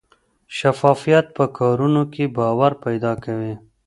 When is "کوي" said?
3.23-3.53